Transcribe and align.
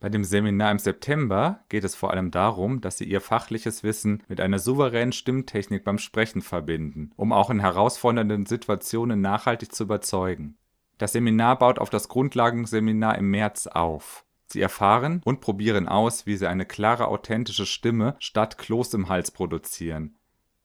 Bei 0.05 0.10
dem 0.10 0.22
Seminar 0.22 0.70
im 0.70 0.78
September 0.78 1.60
geht 1.70 1.83
es 1.83 1.94
vor 1.94 2.10
allem 2.10 2.30
darum, 2.30 2.83
dass 2.83 2.98
Sie 2.98 3.06
Ihr 3.06 3.22
fachliches 3.22 3.83
Wissen 3.84 4.22
mit 4.28 4.38
einer 4.38 4.58
souveränen 4.58 5.12
Stimmtechnik 5.12 5.83
beim 5.83 5.96
Sprechen 5.96 6.42
verbinden, 6.42 7.12
um 7.16 7.33
auch 7.33 7.48
in 7.48 7.61
herausfordernden 7.61 8.44
Situationen 8.44 9.22
nachhaltig 9.22 9.74
zu 9.74 9.84
überzeugen. 9.84 10.58
Das 10.98 11.12
Seminar 11.12 11.58
baut 11.58 11.78
auf 11.78 11.88
das 11.88 12.08
Grundlagenseminar 12.08 13.16
im 13.16 13.30
März 13.30 13.66
auf. 13.66 14.27
Sie 14.44 14.61
erfahren 14.61 15.22
und 15.24 15.41
probieren 15.41 15.88
aus, 15.88 16.27
wie 16.27 16.36
Sie 16.36 16.50
eine 16.50 16.66
klare, 16.66 17.08
authentische 17.08 17.64
Stimme 17.64 18.14
statt 18.18 18.58
Kloß 18.58 18.92
im 18.92 19.08
Hals 19.08 19.30
produzieren, 19.30 20.16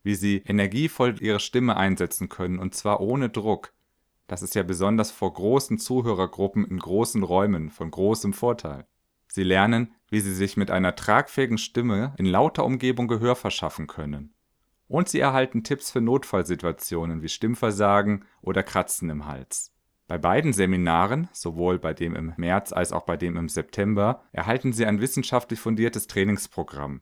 wie 0.04 0.16
Sie 0.16 0.44
energievoll 0.46 1.16
Ihre 1.22 1.40
Stimme 1.40 1.78
einsetzen 1.78 2.28
können 2.28 2.60
und 2.60 2.76
zwar 2.76 3.00
ohne 3.00 3.30
Druck. 3.30 3.72
Das 4.28 4.42
ist 4.42 4.54
ja 4.54 4.64
besonders 4.64 5.12
vor 5.12 5.32
großen 5.32 5.80
Zuhörergruppen 5.80 6.66
in 6.66 6.78
großen 6.78 7.24
Räumen 7.24 7.70
von 7.70 7.90
großem 7.90 8.34
Vorteil. 8.34 8.86
Sie 9.32 9.44
lernen, 9.44 9.94
wie 10.10 10.20
sie 10.20 10.34
sich 10.34 10.58
mit 10.58 10.72
einer 10.72 10.96
tragfähigen 10.96 11.58
Stimme 11.58 12.14
in 12.18 12.26
lauter 12.26 12.66
Umgebung 12.66 13.08
Gehör 13.08 13.36
verschaffen 13.36 13.88
können. 13.88 14.34
Und 14.88 15.08
sie 15.08 15.20
erhalten 15.20 15.64
Tipps 15.64 15.92
für 15.92 16.02
Notfallsituationen 16.02 17.22
wie 17.22 17.30
Stimmversagen 17.30 18.26
oder 18.42 18.64
Kratzen 18.64 19.10
im 19.12 19.28
Hals. 19.28 19.72
Bei 20.08 20.18
beiden 20.18 20.54
Seminaren, 20.54 21.30
sowohl 21.32 21.78
bei 21.78 21.94
dem 21.94 22.16
im 22.16 22.34
März 22.38 22.74
als 22.74 22.92
auch 22.92 23.04
bei 23.04 23.16
dem 23.16 23.38
im 23.38 23.48
September, 23.48 24.24
erhalten 24.32 24.74
Sie 24.74 24.88
ein 24.88 25.00
wissenschaftlich 25.00 25.60
fundiertes 25.60 26.08
Trainingsprogramm. 26.08 27.02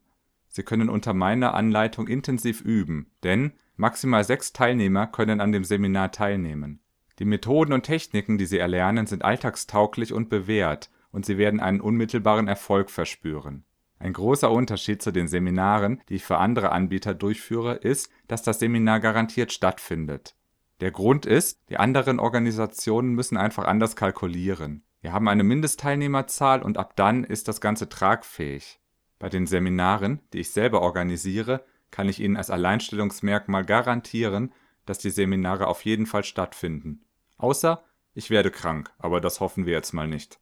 Sie 0.49 0.63
können 0.63 0.89
unter 0.89 1.13
meiner 1.13 1.53
Anleitung 1.53 2.09
intensiv 2.09 2.59
üben, 2.59 3.09
denn 3.23 3.53
maximal 3.77 4.25
sechs 4.25 4.51
Teilnehmer 4.51 5.07
können 5.07 5.39
an 5.39 5.53
dem 5.53 5.63
Seminar 5.63 6.11
teilnehmen. 6.11 6.81
Die 7.19 7.25
Methoden 7.25 7.71
und 7.71 7.83
Techniken, 7.83 8.37
die 8.37 8.45
Sie 8.45 8.57
erlernen, 8.57 9.07
sind 9.07 9.23
alltagstauglich 9.23 10.11
und 10.11 10.27
bewährt 10.27 10.89
und 11.17 11.25
Sie 11.25 11.39
werden 11.39 11.59
einen 11.59 11.81
unmittelbaren 11.81 12.47
Erfolg 12.47 12.91
verspüren. 12.91 13.65
Ein 13.97 14.13
großer 14.13 14.51
Unterschied 14.51 15.01
zu 15.01 15.11
den 15.11 15.27
Seminaren, 15.27 15.99
die 16.09 16.13
ich 16.17 16.23
für 16.23 16.37
andere 16.37 16.71
Anbieter 16.71 17.15
durchführe, 17.15 17.73
ist, 17.73 18.11
dass 18.27 18.43
das 18.43 18.59
Seminar 18.59 18.99
garantiert 18.99 19.51
stattfindet. 19.51 20.35
Der 20.79 20.91
Grund 20.91 21.25
ist, 21.25 21.59
die 21.69 21.77
anderen 21.77 22.19
Organisationen 22.19 23.15
müssen 23.15 23.35
einfach 23.35 23.65
anders 23.65 23.95
kalkulieren. 23.95 24.83
Wir 25.01 25.11
haben 25.11 25.27
eine 25.27 25.43
Mindestteilnehmerzahl 25.43 26.61
und 26.61 26.77
ab 26.77 26.95
dann 26.95 27.23
ist 27.23 27.47
das 27.47 27.61
Ganze 27.61 27.89
tragfähig. 27.89 28.79
Bei 29.17 29.27
den 29.27 29.47
Seminaren, 29.47 30.19
die 30.33 30.41
ich 30.41 30.51
selber 30.51 30.83
organisiere, 30.83 31.65
kann 31.89 32.09
ich 32.09 32.19
Ihnen 32.19 32.37
als 32.37 32.51
Alleinstellungsmerkmal 32.51 33.65
garantieren, 33.65 34.53
dass 34.85 34.99
die 34.99 35.09
Seminare 35.09 35.65
auf 35.65 35.83
jeden 35.83 36.05
Fall 36.05 36.23
stattfinden. 36.23 37.01
Außer 37.39 37.83
ich 38.13 38.29
werde 38.29 38.51
krank, 38.51 38.91
aber 38.99 39.19
das 39.19 39.39
hoffen 39.39 39.65
wir 39.65 39.73
jetzt 39.73 39.93
mal 39.93 40.07
nicht. 40.07 40.39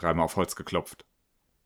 Dreimal 0.00 0.24
auf 0.24 0.36
Holz 0.36 0.56
geklopft. 0.56 1.04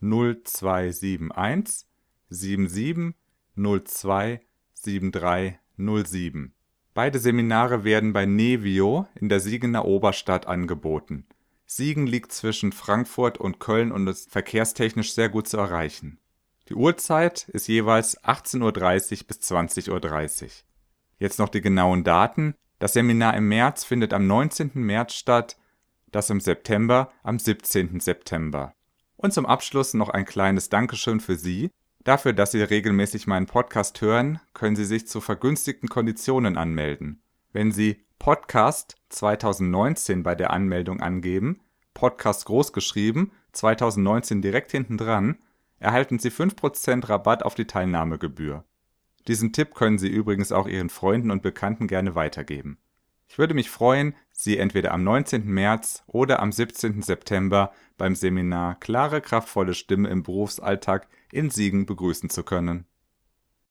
0271 0.00 1.86
77 2.28 3.14
02 3.56 4.40
7307. 4.74 6.52
Beide 6.94 7.18
Seminare 7.18 7.84
werden 7.84 8.12
bei 8.12 8.26
Nevio 8.26 9.08
in 9.14 9.28
der 9.28 9.40
Siegener 9.40 9.84
Oberstadt 9.84 10.46
angeboten. 10.46 11.26
Siegen 11.70 12.06
liegt 12.06 12.32
zwischen 12.32 12.72
Frankfurt 12.72 13.38
und 13.38 13.60
Köln 13.60 13.92
und 13.92 14.06
ist 14.08 14.30
verkehrstechnisch 14.30 15.12
sehr 15.12 15.28
gut 15.28 15.46
zu 15.46 15.58
erreichen. 15.58 16.18
Die 16.68 16.74
Uhrzeit 16.74 17.48
ist 17.48 17.68
jeweils 17.68 18.22
18:30 18.24 18.60
Uhr 19.20 19.26
bis 19.28 19.40
20:30 19.40 20.42
Uhr. 20.42 20.50
Jetzt 21.18 21.38
noch 21.38 21.48
die 21.48 21.60
genauen 21.60 22.04
Daten. 22.04 22.54
Das 22.78 22.94
Seminar 22.94 23.36
im 23.36 23.48
März 23.48 23.84
findet 23.84 24.12
am 24.12 24.26
19. 24.26 24.72
März 24.74 25.14
statt, 25.14 25.56
das 26.10 26.30
im 26.30 26.40
September 26.40 27.12
am 27.22 27.38
17. 27.38 28.00
September. 28.00 28.72
Und 29.16 29.32
zum 29.32 29.46
Abschluss 29.46 29.94
noch 29.94 30.08
ein 30.08 30.24
kleines 30.24 30.68
Dankeschön 30.68 31.20
für 31.20 31.36
Sie, 31.36 31.70
Dafür, 32.08 32.32
dass 32.32 32.52
Sie 32.52 32.62
regelmäßig 32.62 33.26
meinen 33.26 33.44
Podcast 33.44 34.00
hören, 34.00 34.40
können 34.54 34.76
Sie 34.76 34.86
sich 34.86 35.06
zu 35.06 35.20
vergünstigten 35.20 35.90
Konditionen 35.90 36.56
anmelden. 36.56 37.22
Wenn 37.52 37.70
Sie 37.70 38.02
Podcast 38.18 38.96
2019 39.10 40.24
bei 40.24 40.34
der 40.34 40.52
Anmeldung 40.52 41.00
angeben, 41.00 41.60
Podcast 41.94 42.46
großgeschrieben, 42.46 43.30
2019 43.52 44.42
direkt 44.42 44.72
hinten 44.72 44.98
dran, 44.98 45.38
erhalten 45.78 46.18
Sie 46.18 46.30
5% 46.30 47.08
Rabatt 47.08 47.44
auf 47.44 47.54
die 47.54 47.66
Teilnahmegebühr. 47.66 48.64
Diesen 49.28 49.52
Tipp 49.52 49.74
können 49.74 49.98
Sie 49.98 50.08
übrigens 50.08 50.52
auch 50.52 50.66
Ihren 50.66 50.90
Freunden 50.90 51.30
und 51.30 51.42
Bekannten 51.42 51.86
gerne 51.86 52.16
weitergeben. 52.16 52.78
Ich 53.28 53.38
würde 53.38 53.54
mich 53.54 53.70
freuen, 53.70 54.14
Sie 54.32 54.58
entweder 54.58 54.92
am 54.92 55.04
19. 55.04 55.46
März 55.46 56.02
oder 56.06 56.40
am 56.40 56.50
17. 56.50 57.02
September 57.02 57.72
beim 57.98 58.14
Seminar 58.14 58.80
Klare, 58.80 59.20
kraftvolle 59.20 59.74
Stimme 59.74 60.08
im 60.08 60.22
Berufsalltag 60.22 61.06
in 61.30 61.50
Siegen 61.50 61.86
begrüßen 61.86 62.30
zu 62.30 62.42
können. 62.42 62.86